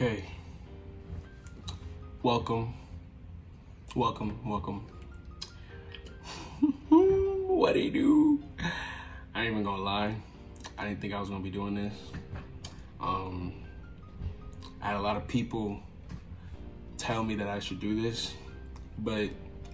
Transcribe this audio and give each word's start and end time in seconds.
Okay. 0.00 0.22
Welcome. 2.22 2.72
Welcome, 3.96 4.38
welcome. 4.48 4.86
what 6.88 7.72
do 7.72 7.80
you 7.80 7.90
do? 7.90 8.44
I 9.34 9.40
ain't 9.40 9.50
even 9.50 9.64
gonna 9.64 9.82
lie. 9.82 10.14
I 10.78 10.84
didn't 10.86 11.00
think 11.00 11.14
I 11.14 11.18
was 11.18 11.30
gonna 11.30 11.42
be 11.42 11.50
doing 11.50 11.74
this. 11.74 11.94
Um, 13.00 13.64
I 14.80 14.86
had 14.86 14.94
a 14.94 15.00
lot 15.00 15.16
of 15.16 15.26
people 15.26 15.80
tell 16.96 17.24
me 17.24 17.34
that 17.34 17.48
I 17.48 17.58
should 17.58 17.80
do 17.80 18.00
this, 18.00 18.34
but 18.98 19.28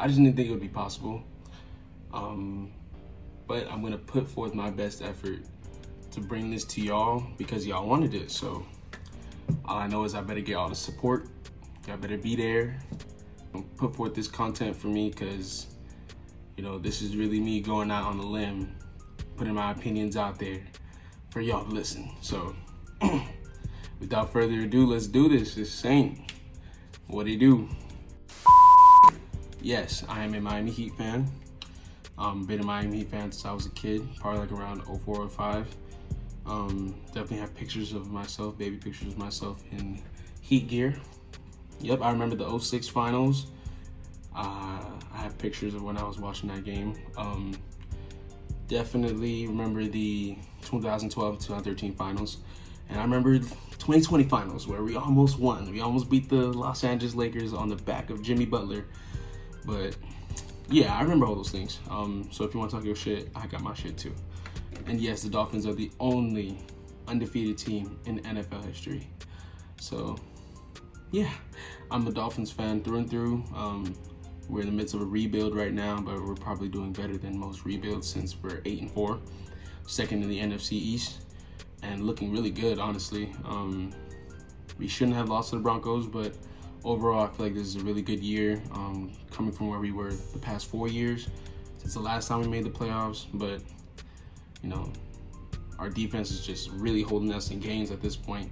I 0.00 0.08
just 0.08 0.18
didn't 0.18 0.34
think 0.34 0.48
it 0.48 0.50
would 0.50 0.60
be 0.60 0.66
possible. 0.66 1.22
Um, 2.12 2.72
but 3.46 3.70
I'm 3.70 3.82
gonna 3.82 3.98
put 3.98 4.28
forth 4.28 4.52
my 4.52 4.70
best 4.70 5.00
effort 5.00 5.44
to 6.10 6.20
bring 6.20 6.50
this 6.50 6.64
to 6.64 6.80
y'all 6.80 7.22
because 7.36 7.64
y'all 7.64 7.86
wanted 7.86 8.14
it. 8.14 8.32
So 8.32 8.66
all 9.64 9.76
I 9.76 9.86
know 9.86 10.04
is 10.04 10.14
I 10.14 10.20
better 10.20 10.40
get 10.40 10.54
all 10.54 10.68
the 10.68 10.74
support. 10.74 11.28
Y'all 11.86 11.96
better 11.96 12.18
be 12.18 12.36
there. 12.36 12.78
Put 13.76 13.96
forth 13.96 14.14
this 14.14 14.28
content 14.28 14.76
for 14.76 14.88
me 14.88 15.10
because, 15.10 15.66
you 16.56 16.62
know, 16.62 16.78
this 16.78 17.02
is 17.02 17.16
really 17.16 17.40
me 17.40 17.60
going 17.60 17.90
out 17.90 18.04
on 18.04 18.18
a 18.18 18.26
limb, 18.26 18.76
putting 19.36 19.54
my 19.54 19.72
opinions 19.72 20.16
out 20.16 20.38
there 20.38 20.60
for 21.30 21.40
y'all 21.40 21.64
to 21.64 21.70
listen. 21.70 22.10
So, 22.20 22.54
without 24.00 24.32
further 24.32 24.60
ado, 24.60 24.86
let's 24.86 25.06
do 25.06 25.28
this. 25.28 25.56
It's 25.56 25.70
Saint. 25.70 26.32
What 27.06 27.24
do 27.24 27.32
you 27.32 27.38
do? 27.38 27.68
Yes, 29.60 30.04
I 30.08 30.24
am 30.24 30.34
a 30.34 30.40
Miami 30.40 30.70
Heat 30.70 30.94
fan. 30.96 31.30
Um, 32.18 32.44
been 32.44 32.60
a 32.60 32.64
Miami 32.64 32.98
Heat 32.98 33.10
fan 33.10 33.32
since 33.32 33.44
I 33.44 33.52
was 33.52 33.66
a 33.66 33.70
kid, 33.70 34.06
probably 34.20 34.40
like 34.40 34.52
around 34.52 34.82
04 35.04 35.28
05. 35.28 35.66
Um, 36.48 36.94
definitely 37.08 37.38
have 37.38 37.54
pictures 37.54 37.92
of 37.92 38.10
myself, 38.10 38.56
baby 38.56 38.76
pictures 38.76 39.08
of 39.08 39.18
myself 39.18 39.62
in 39.70 40.00
Heat 40.40 40.68
gear. 40.68 40.94
Yep, 41.80 42.00
I 42.00 42.10
remember 42.10 42.36
the 42.36 42.58
06 42.58 42.88
finals. 42.88 43.48
Uh, 44.34 44.80
I 45.12 45.16
have 45.16 45.36
pictures 45.36 45.74
of 45.74 45.82
when 45.82 45.98
I 45.98 46.04
was 46.04 46.18
watching 46.18 46.48
that 46.48 46.64
game. 46.64 46.94
Um, 47.16 47.52
definitely 48.66 49.46
remember 49.46 49.84
the 49.84 50.38
2012-2013 50.62 51.96
finals. 51.96 52.38
And 52.88 52.98
I 52.98 53.02
remember 53.02 53.38
2020 53.38 54.24
finals 54.24 54.66
where 54.66 54.82
we 54.82 54.96
almost 54.96 55.38
won. 55.38 55.70
We 55.70 55.80
almost 55.80 56.08
beat 56.08 56.28
the 56.28 56.46
Los 56.46 56.84
Angeles 56.84 57.14
Lakers 57.14 57.52
on 57.52 57.68
the 57.68 57.76
back 57.76 58.10
of 58.10 58.22
Jimmy 58.22 58.46
Butler. 58.46 58.86
But 59.66 59.96
yeah, 60.70 60.94
I 60.94 61.02
remember 61.02 61.26
all 61.26 61.34
those 61.34 61.50
things. 61.50 61.78
Um, 61.90 62.28
so 62.30 62.44
if 62.44 62.54
you 62.54 62.60
want 62.60 62.70
to 62.70 62.76
talk 62.76 62.86
your 62.86 62.96
shit, 62.96 63.28
I 63.34 63.46
got 63.46 63.62
my 63.62 63.74
shit 63.74 63.98
too. 63.98 64.14
And 64.88 65.00
yes, 65.00 65.22
the 65.22 65.28
Dolphins 65.28 65.66
are 65.66 65.74
the 65.74 65.90
only 66.00 66.58
undefeated 67.06 67.58
team 67.58 67.98
in 68.06 68.20
NFL 68.20 68.64
history. 68.64 69.06
So 69.78 70.16
yeah, 71.10 71.30
I'm 71.90 72.06
a 72.06 72.10
Dolphins 72.10 72.50
fan 72.50 72.82
through 72.82 72.98
and 72.98 73.10
through. 73.10 73.44
Um, 73.54 73.94
we're 74.48 74.62
in 74.62 74.66
the 74.66 74.72
midst 74.72 74.94
of 74.94 75.02
a 75.02 75.04
rebuild 75.04 75.54
right 75.54 75.74
now, 75.74 76.00
but 76.00 76.24
we're 76.24 76.34
probably 76.34 76.68
doing 76.68 76.92
better 76.92 77.18
than 77.18 77.38
most 77.38 77.66
rebuilds 77.66 78.08
since 78.08 78.36
we're 78.42 78.62
eight 78.64 78.80
and 78.80 78.90
four, 78.90 79.20
second 79.86 80.22
in 80.22 80.28
the 80.30 80.40
NFC 80.40 80.72
East, 80.72 81.20
and 81.82 82.06
looking 82.06 82.32
really 82.32 82.50
good, 82.50 82.78
honestly. 82.78 83.30
Um, 83.44 83.92
we 84.78 84.88
shouldn't 84.88 85.16
have 85.16 85.28
lost 85.28 85.50
to 85.50 85.56
the 85.56 85.62
Broncos, 85.62 86.06
but 86.06 86.34
overall, 86.82 87.26
I 87.26 87.28
feel 87.28 87.46
like 87.46 87.54
this 87.54 87.66
is 87.66 87.76
a 87.76 87.80
really 87.80 88.00
good 88.00 88.20
year. 88.20 88.62
Um, 88.72 89.12
coming 89.30 89.52
from 89.52 89.68
where 89.68 89.80
we 89.80 89.92
were 89.92 90.12
the 90.32 90.38
past 90.38 90.66
four 90.66 90.88
years 90.88 91.28
since 91.76 91.92
the 91.92 92.00
last 92.00 92.28
time 92.28 92.40
we 92.40 92.48
made 92.48 92.64
the 92.64 92.70
playoffs, 92.70 93.26
but 93.34 93.60
you 94.62 94.68
know, 94.68 94.92
our 95.78 95.88
defense 95.88 96.30
is 96.30 96.44
just 96.44 96.70
really 96.70 97.02
holding 97.02 97.32
us 97.32 97.50
in 97.50 97.60
games 97.60 97.90
at 97.90 98.00
this 98.00 98.16
point. 98.16 98.50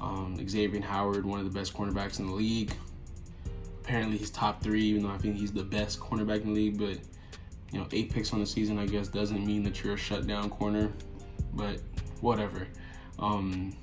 Um, 0.00 0.36
Xavier 0.48 0.80
Howard, 0.82 1.24
one 1.24 1.38
of 1.38 1.44
the 1.44 1.56
best 1.56 1.74
cornerbacks 1.74 2.18
in 2.18 2.26
the 2.26 2.32
league. 2.32 2.72
Apparently, 3.82 4.16
he's 4.16 4.30
top 4.30 4.62
three, 4.62 4.82
even 4.82 5.02
though 5.02 5.10
I 5.10 5.18
think 5.18 5.36
he's 5.36 5.52
the 5.52 5.62
best 5.62 6.00
cornerback 6.00 6.42
in 6.42 6.54
the 6.54 6.60
league. 6.60 6.78
But 6.78 6.98
you 7.72 7.80
know, 7.80 7.86
eight 7.92 8.12
picks 8.12 8.32
on 8.32 8.40
the 8.40 8.46
season, 8.46 8.78
I 8.78 8.86
guess, 8.86 9.08
doesn't 9.08 9.44
mean 9.44 9.62
that 9.64 9.82
you're 9.82 9.94
a 9.94 9.98
shutdown 9.98 10.50
corner. 10.50 10.90
But 11.52 11.80
whatever. 12.20 12.66
Um, 13.18 13.76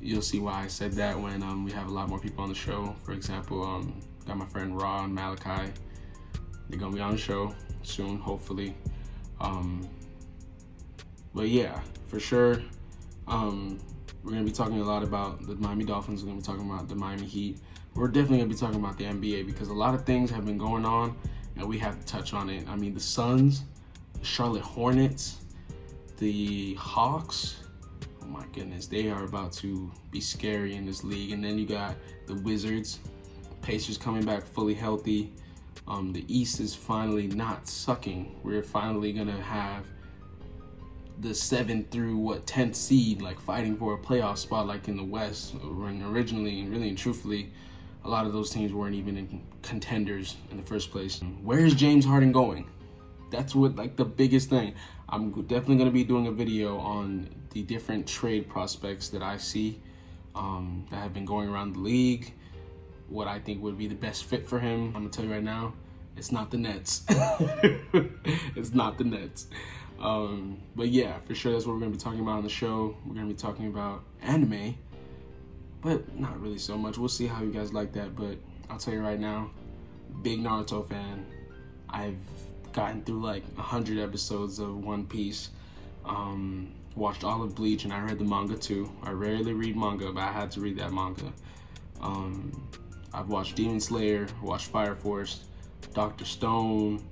you'll 0.00 0.22
see 0.22 0.38
why 0.38 0.62
I 0.64 0.66
said 0.66 0.92
that 0.92 1.18
when 1.18 1.42
um, 1.42 1.64
we 1.64 1.72
have 1.72 1.88
a 1.88 1.92
lot 1.92 2.08
more 2.08 2.18
people 2.18 2.42
on 2.42 2.48
the 2.48 2.54
show. 2.54 2.94
For 3.04 3.12
example, 3.12 3.64
um, 3.64 4.00
got 4.26 4.36
my 4.36 4.46
friend 4.46 4.80
Raw 4.80 5.04
and 5.04 5.14
Malachi. 5.14 5.72
They're 6.68 6.78
gonna 6.78 6.94
be 6.94 7.00
on 7.00 7.12
the 7.12 7.18
show 7.18 7.54
soon, 7.82 8.18
hopefully. 8.18 8.74
Um, 9.40 9.88
but 11.34 11.48
yeah, 11.48 11.80
for 12.06 12.20
sure. 12.20 12.62
Um, 13.26 13.78
we're 14.22 14.32
gonna 14.32 14.44
be 14.44 14.52
talking 14.52 14.80
a 14.80 14.84
lot 14.84 15.02
about 15.02 15.46
the 15.46 15.54
Miami 15.56 15.84
Dolphins. 15.84 16.22
We're 16.22 16.28
gonna 16.28 16.40
be 16.40 16.46
talking 16.46 16.70
about 16.70 16.88
the 16.88 16.94
Miami 16.94 17.26
Heat. 17.26 17.58
We're 17.94 18.08
definitely 18.08 18.38
gonna 18.38 18.50
be 18.50 18.56
talking 18.56 18.78
about 18.78 18.98
the 18.98 19.04
NBA 19.04 19.46
because 19.46 19.68
a 19.68 19.74
lot 19.74 19.94
of 19.94 20.04
things 20.04 20.30
have 20.30 20.44
been 20.44 20.58
going 20.58 20.84
on, 20.84 21.16
and 21.56 21.66
we 21.66 21.78
have 21.78 21.98
to 21.98 22.06
touch 22.06 22.32
on 22.32 22.48
it. 22.48 22.68
I 22.68 22.76
mean, 22.76 22.94
the 22.94 23.00
Suns, 23.00 23.64
the 24.18 24.24
Charlotte 24.24 24.62
Hornets, 24.62 25.38
the 26.18 26.74
Hawks. 26.74 27.56
Oh 28.22 28.26
my 28.26 28.44
goodness, 28.52 28.86
they 28.86 29.10
are 29.10 29.24
about 29.24 29.52
to 29.54 29.90
be 30.10 30.20
scary 30.20 30.76
in 30.76 30.86
this 30.86 31.02
league. 31.02 31.32
And 31.32 31.42
then 31.42 31.58
you 31.58 31.66
got 31.66 31.96
the 32.26 32.34
Wizards, 32.34 33.00
Pacers 33.60 33.98
coming 33.98 34.24
back 34.24 34.44
fully 34.44 34.74
healthy. 34.74 35.32
Um, 35.88 36.12
the 36.12 36.24
East 36.28 36.60
is 36.60 36.74
finally 36.74 37.26
not 37.26 37.66
sucking. 37.66 38.40
We're 38.44 38.62
finally 38.62 39.12
gonna 39.12 39.40
have 39.40 39.84
the 41.22 41.34
seventh 41.34 41.90
through 41.90 42.16
what 42.16 42.46
tenth 42.46 42.74
seed, 42.74 43.22
like 43.22 43.40
fighting 43.40 43.76
for 43.76 43.94
a 43.94 43.98
playoff 43.98 44.38
spot, 44.38 44.66
like 44.66 44.88
in 44.88 44.96
the 44.96 45.04
West. 45.04 45.54
When 45.54 46.02
originally 46.02 46.60
and 46.60 46.70
really 46.70 46.88
and 46.88 46.98
truthfully, 46.98 47.52
a 48.04 48.08
lot 48.08 48.26
of 48.26 48.32
those 48.32 48.50
teams 48.50 48.72
weren't 48.72 48.96
even 48.96 49.40
contenders 49.62 50.36
in 50.50 50.56
the 50.56 50.62
first 50.62 50.90
place. 50.90 51.20
Where 51.42 51.60
is 51.60 51.74
James 51.74 52.04
Harden 52.04 52.32
going? 52.32 52.68
That's 53.30 53.54
what 53.54 53.76
like 53.76 53.96
the 53.96 54.04
biggest 54.04 54.50
thing. 54.50 54.74
I'm 55.08 55.30
definitely 55.42 55.76
gonna 55.76 55.90
be 55.90 56.04
doing 56.04 56.26
a 56.26 56.32
video 56.32 56.78
on 56.78 57.28
the 57.50 57.62
different 57.62 58.06
trade 58.06 58.48
prospects 58.48 59.08
that 59.10 59.22
I 59.22 59.36
see 59.36 59.80
um, 60.34 60.86
that 60.90 60.96
have 60.96 61.14
been 61.14 61.24
going 61.24 61.48
around 61.48 61.74
the 61.74 61.80
league. 61.80 62.34
What 63.08 63.28
I 63.28 63.38
think 63.38 63.62
would 63.62 63.78
be 63.78 63.86
the 63.86 63.94
best 63.94 64.24
fit 64.24 64.48
for 64.48 64.58
him. 64.58 64.86
I'm 64.88 65.02
gonna 65.02 65.10
tell 65.10 65.24
you 65.24 65.32
right 65.32 65.42
now, 65.42 65.74
it's 66.16 66.32
not 66.32 66.50
the 66.50 66.58
Nets. 66.58 67.04
it's 67.08 68.74
not 68.74 68.98
the 68.98 69.04
Nets. 69.04 69.46
Um, 70.02 70.58
but 70.74 70.88
yeah, 70.88 71.20
for 71.20 71.34
sure, 71.34 71.52
that's 71.52 71.64
what 71.64 71.74
we're 71.74 71.80
gonna 71.80 71.92
be 71.92 71.98
talking 71.98 72.20
about 72.20 72.38
on 72.38 72.42
the 72.42 72.50
show. 72.50 72.96
We're 73.06 73.14
gonna 73.14 73.28
be 73.28 73.34
talking 73.34 73.68
about 73.68 74.02
anime, 74.20 74.76
but 75.80 76.18
not 76.18 76.40
really 76.40 76.58
so 76.58 76.76
much. 76.76 76.98
We'll 76.98 77.08
see 77.08 77.28
how 77.28 77.42
you 77.42 77.52
guys 77.52 77.72
like 77.72 77.92
that. 77.92 78.16
But 78.16 78.36
I'll 78.68 78.78
tell 78.78 78.94
you 78.94 79.00
right 79.00 79.20
now, 79.20 79.50
big 80.22 80.40
Naruto 80.40 80.86
fan. 80.88 81.24
I've 81.88 82.18
gotten 82.72 83.04
through 83.04 83.22
like 83.22 83.44
a 83.56 83.62
hundred 83.62 83.98
episodes 83.98 84.58
of 84.58 84.84
One 84.84 85.06
Piece. 85.06 85.50
Um, 86.04 86.74
watched 86.96 87.22
all 87.22 87.42
of 87.44 87.54
Bleach, 87.54 87.84
and 87.84 87.92
I 87.92 88.00
read 88.00 88.18
the 88.18 88.24
manga 88.24 88.56
too. 88.56 88.90
I 89.04 89.10
rarely 89.10 89.52
read 89.52 89.76
manga, 89.76 90.10
but 90.10 90.24
I 90.24 90.32
had 90.32 90.50
to 90.52 90.60
read 90.60 90.78
that 90.78 90.92
manga. 90.92 91.32
Um, 92.00 92.68
I've 93.14 93.28
watched 93.28 93.54
Demon 93.54 93.78
Slayer, 93.78 94.26
watched 94.42 94.66
Fire 94.66 94.96
Force, 94.96 95.44
Doctor 95.94 96.24
Stone, 96.24 97.04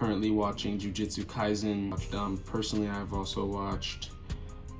currently 0.00 0.30
watching 0.30 0.78
Jujutsu 0.78 1.24
Kaisen. 1.26 1.92
Um, 2.14 2.38
personally, 2.38 2.88
I've 2.88 3.12
also 3.12 3.44
watched. 3.44 4.08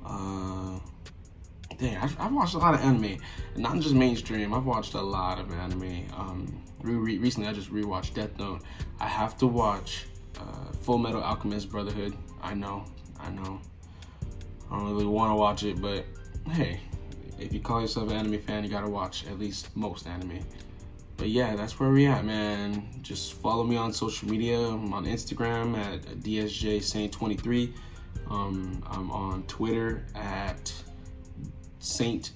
Uh, 0.03 0.79
dang, 1.77 1.95
I've, 1.97 2.19
I've, 2.19 2.33
watched 2.33 2.55
a 2.55 2.57
lot 2.57 2.73
of 2.73 2.81
anime, 2.81 3.19
not 3.55 3.79
just 3.79 3.93
mainstream. 3.93 4.51
I've 4.51 4.65
watched 4.65 4.95
a 4.95 5.01
lot 5.01 5.39
of 5.39 5.53
anime. 5.53 6.07
Um, 6.17 6.63
re- 6.81 7.19
recently, 7.19 7.47
I 7.47 7.53
just 7.53 7.71
rewatched 7.71 8.15
Death 8.15 8.35
Note. 8.39 8.63
I 8.99 9.07
have 9.07 9.37
to 9.37 9.47
watch 9.47 10.07
uh, 10.39 10.71
Full 10.81 10.97
Metal 10.97 11.21
Alchemist 11.21 11.69
Brotherhood. 11.69 12.17
I 12.41 12.55
know, 12.55 12.83
I 13.19 13.29
know. 13.29 13.61
I 14.71 14.79
don't 14.79 14.89
really 14.89 15.05
want 15.05 15.29
to 15.29 15.35
watch 15.35 15.63
it, 15.63 15.79
but 15.79 16.03
hey, 16.49 16.79
if 17.37 17.53
you 17.53 17.59
call 17.59 17.81
yourself 17.81 18.09
an 18.09 18.17
anime 18.17 18.39
fan, 18.39 18.63
you 18.63 18.71
gotta 18.71 18.89
watch 18.89 19.27
at 19.27 19.37
least 19.37 19.75
most 19.77 20.07
anime 20.07 20.39
but 21.21 21.29
yeah, 21.29 21.55
that's 21.55 21.79
where 21.79 21.91
we 21.91 22.07
at, 22.07 22.25
man. 22.25 22.83
Just 23.03 23.33
follow 23.33 23.63
me 23.63 23.77
on 23.77 23.93
social 23.93 24.27
media. 24.27 24.57
I'm 24.57 24.91
on 24.91 25.05
Instagram 25.05 25.77
at 25.77 26.01
DSJ 26.01 26.81
Saint 26.81 27.11
23. 27.11 27.71
Um, 28.27 28.83
I'm 28.89 29.11
on 29.11 29.43
Twitter 29.43 30.03
at 30.15 30.73
Saint 31.77 32.31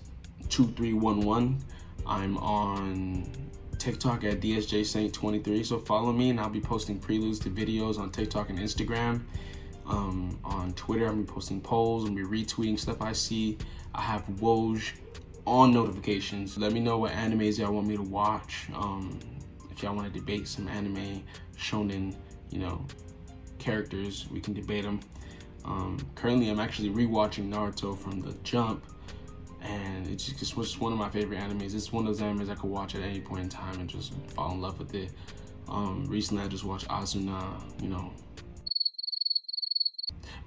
2311. 0.49 1.57
I'm 2.05 2.37
on 2.37 3.27
TikTok 3.79 4.23
at 4.23 4.39
DSJ 4.39 4.85
Saint 4.85 5.11
23. 5.11 5.63
So 5.63 5.79
follow 5.79 6.13
me, 6.13 6.29
and 6.29 6.39
I'll 6.39 6.47
be 6.51 6.61
posting 6.61 6.99
preludes 6.99 7.39
to 7.39 7.49
videos 7.49 7.97
on 7.97 8.11
TikTok 8.11 8.51
and 8.51 8.59
Instagram. 8.59 9.21
Um, 9.87 10.39
on 10.43 10.73
Twitter, 10.73 11.11
be 11.11 11.23
posting 11.23 11.59
polls 11.59 12.03
and 12.03 12.15
be 12.15 12.21
retweeting 12.21 12.77
stuff 12.77 13.01
I 13.01 13.13
see. 13.13 13.57
I 13.95 14.03
have 14.03 14.27
Woj 14.39 14.91
on 15.45 15.73
notifications. 15.73 16.57
Let 16.57 16.71
me 16.71 16.79
know 16.79 16.97
what 16.97 17.11
animes 17.11 17.59
y'all 17.59 17.73
want 17.73 17.87
me 17.87 17.95
to 17.95 18.03
watch. 18.03 18.67
Um, 18.73 19.19
if 19.71 19.83
y'all 19.83 19.95
want 19.95 20.11
to 20.11 20.19
debate 20.19 20.47
some 20.47 20.67
anime 20.67 21.23
shonen, 21.57 22.15
you 22.49 22.59
know, 22.59 22.85
characters, 23.59 24.27
we 24.31 24.39
can 24.39 24.53
debate 24.53 24.83
them. 24.83 24.99
Um, 25.65 25.97
currently, 26.15 26.49
I'm 26.49 26.59
actually 26.59 26.89
rewatching 26.89 27.49
Naruto 27.49 27.97
from 27.97 28.21
the 28.21 28.33
jump, 28.43 28.85
and 29.61 30.07
it's 30.07 30.27
just 30.27 30.55
was 30.55 30.79
one 30.79 30.93
of 30.93 30.99
my 30.99 31.09
favorite 31.09 31.39
animes. 31.39 31.73
It's 31.73 31.91
one 31.91 32.07
of 32.07 32.17
those 32.17 32.25
animes 32.25 32.49
I 32.49 32.55
could 32.55 32.69
watch 32.69 32.95
at 32.95 33.01
any 33.01 33.19
point 33.19 33.41
in 33.43 33.49
time 33.49 33.79
and 33.79 33.89
just 33.89 34.13
fall 34.35 34.51
in 34.51 34.61
love 34.61 34.77
with 34.79 34.93
it. 34.93 35.11
Um, 35.67 36.05
recently, 36.05 36.43
I 36.43 36.47
just 36.47 36.63
watched 36.63 36.87
Asuna. 36.87 37.59
You 37.81 37.89
know, 37.89 38.13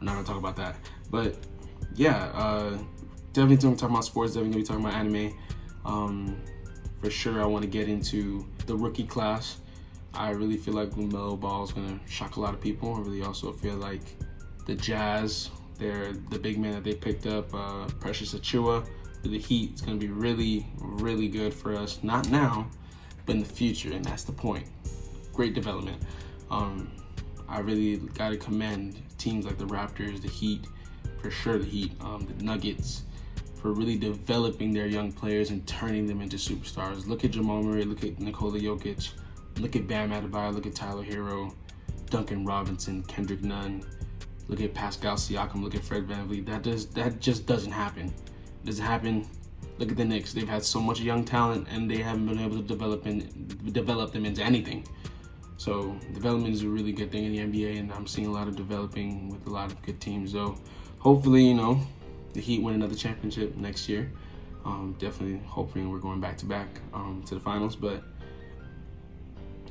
we're 0.00 0.04
not 0.04 0.14
gonna 0.14 0.26
talk 0.26 0.36
about 0.36 0.56
that, 0.56 0.76
but 1.10 1.36
yeah, 1.94 2.30
uh, 2.34 2.78
definitely 3.38 3.56
gonna 3.56 3.76
talk 3.76 3.90
about 3.90 4.04
sports. 4.04 4.34
Definitely 4.34 4.64
talking 4.64 4.84
about 4.84 4.94
anime. 4.94 5.32
Um, 5.84 6.36
for 7.00 7.08
sure, 7.08 7.40
I 7.40 7.46
want 7.46 7.62
to 7.62 7.70
get 7.70 7.88
into 7.88 8.44
the 8.66 8.76
rookie 8.76 9.06
class. 9.06 9.58
I 10.12 10.30
really 10.30 10.56
feel 10.56 10.74
like 10.74 10.90
LaMelo 10.90 11.38
Ball 11.38 11.62
is 11.62 11.72
gonna 11.72 12.00
shock 12.08 12.36
a 12.36 12.40
lot 12.40 12.52
of 12.52 12.60
people. 12.60 12.96
I 12.96 12.98
really 13.00 13.22
also 13.22 13.52
feel 13.52 13.76
like 13.76 14.02
the 14.66 14.74
Jazz, 14.74 15.50
they're 15.78 16.12
the 16.30 16.38
big 16.38 16.58
man 16.58 16.72
that 16.72 16.82
they 16.82 16.94
picked 16.94 17.26
up, 17.26 17.54
uh, 17.54 17.86
Precious 18.00 18.34
Achiuwa, 18.34 18.84
the 19.22 19.38
Heat. 19.38 19.70
It's 19.72 19.82
gonna 19.82 19.98
be 19.98 20.08
really, 20.08 20.66
really 20.80 21.28
good 21.28 21.54
for 21.54 21.76
us. 21.76 22.00
Not 22.02 22.28
now, 22.30 22.68
but 23.24 23.36
in 23.36 23.38
the 23.38 23.48
future, 23.48 23.92
and 23.92 24.04
that's 24.04 24.24
the 24.24 24.32
point. 24.32 24.66
Great 25.32 25.54
development. 25.54 26.02
Um, 26.50 26.90
I 27.48 27.60
really 27.60 27.96
got 27.96 28.30
to 28.30 28.36
commend 28.36 29.00
teams 29.16 29.46
like 29.46 29.58
the 29.58 29.66
Raptors, 29.66 30.20
the 30.20 30.28
Heat, 30.28 30.66
for 31.22 31.30
sure 31.30 31.58
the 31.58 31.64
Heat, 31.64 31.92
um, 32.00 32.26
the 32.26 32.44
Nuggets, 32.44 33.02
for 33.60 33.72
really 33.72 33.96
developing 33.96 34.72
their 34.72 34.86
young 34.86 35.12
players 35.12 35.50
and 35.50 35.66
turning 35.66 36.06
them 36.06 36.20
into 36.20 36.36
superstars. 36.36 37.06
Look 37.06 37.24
at 37.24 37.32
Jamal 37.32 37.62
Murray, 37.62 37.84
look 37.84 38.04
at 38.04 38.18
Nikola 38.20 38.58
Jokic, 38.58 39.12
look 39.58 39.76
at 39.76 39.86
Bam 39.86 40.10
Adebayo, 40.10 40.54
look 40.54 40.66
at 40.66 40.74
Tyler 40.74 41.04
Herro, 41.04 41.52
Duncan 42.10 42.44
Robinson, 42.44 43.02
Kendrick 43.04 43.42
Nunn, 43.42 43.84
look 44.48 44.60
at 44.60 44.74
Pascal 44.74 45.16
Siakam, 45.16 45.62
look 45.62 45.74
at 45.74 45.82
Fred 45.82 46.06
VanVleet. 46.06 46.46
That 46.46 46.62
does 46.62 46.86
that 46.88 47.20
just 47.20 47.46
doesn't 47.46 47.72
happen. 47.72 48.06
It 48.06 48.66
doesn't 48.66 48.84
happen. 48.84 49.26
Look 49.78 49.90
at 49.90 49.96
the 49.96 50.04
Knicks. 50.04 50.32
They've 50.32 50.48
had 50.48 50.64
so 50.64 50.80
much 50.80 51.00
young 51.00 51.24
talent 51.24 51.68
and 51.70 51.88
they 51.90 51.98
haven't 51.98 52.26
been 52.26 52.40
able 52.40 52.56
to 52.56 52.62
develop 52.62 53.06
in, 53.06 53.28
develop 53.72 54.12
them 54.12 54.24
into 54.24 54.42
anything. 54.42 54.86
So 55.56 55.96
development 56.14 56.54
is 56.54 56.62
a 56.62 56.68
really 56.68 56.92
good 56.92 57.10
thing 57.10 57.24
in 57.24 57.32
the 57.32 57.38
NBA, 57.40 57.80
and 57.80 57.92
I'm 57.92 58.06
seeing 58.06 58.28
a 58.28 58.30
lot 58.30 58.46
of 58.46 58.54
developing 58.54 59.28
with 59.28 59.46
a 59.48 59.50
lot 59.50 59.72
of 59.72 59.82
good 59.82 60.00
teams. 60.00 60.30
So 60.32 60.56
hopefully, 61.00 61.44
you 61.44 61.54
know, 61.54 61.80
the 62.32 62.40
Heat 62.40 62.62
win 62.62 62.74
another 62.74 62.94
championship 62.94 63.56
next 63.56 63.88
year. 63.88 64.10
Um, 64.64 64.96
definitely 64.98 65.40
hoping 65.46 65.90
we're 65.90 65.98
going 65.98 66.20
back 66.20 66.36
to 66.38 66.46
back 66.46 66.68
um, 66.92 67.22
to 67.26 67.34
the 67.34 67.40
finals. 67.40 67.76
But 67.76 68.02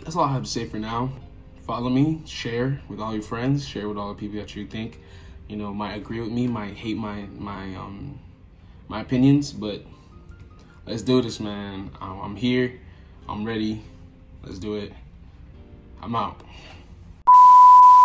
that's 0.04 0.16
all 0.16 0.24
I 0.24 0.34
have 0.34 0.44
to 0.44 0.50
say 0.50 0.66
for 0.66 0.78
now. 0.78 1.12
Follow 1.66 1.90
me, 1.90 2.22
share 2.26 2.82
with 2.88 3.00
all 3.00 3.14
your 3.14 3.22
friends, 3.22 3.68
share 3.68 3.90
with 3.90 3.98
all 3.98 4.10
the 4.10 4.20
people 4.20 4.40
that 4.40 4.56
you 4.56 4.66
think, 4.66 5.02
you 5.50 5.58
know, 5.58 5.74
might 5.74 5.96
agree 5.96 6.22
with 6.22 6.32
me, 6.32 6.48
might 6.48 6.76
hate 6.76 6.98
my 6.98 7.28
my 7.38 7.76
um 7.76 8.20
my 8.88 9.02
opinions, 9.02 9.52
but 9.52 9.84
let's 10.86 11.02
do 11.02 11.22
this, 11.22 11.40
man. 11.40 11.92
I'm 12.00 12.36
here. 12.38 12.80
I'm 13.28 13.44
ready. 13.44 13.84
Let's 14.44 14.60
do 14.60 14.76
it. 14.76 14.94
I'm 16.02 16.16
out. 16.16 16.42